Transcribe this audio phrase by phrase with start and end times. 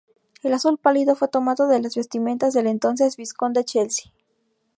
[0.41, 4.11] El azul pálido fue tomado de las vestimentas del entonces vizconde Chelsea.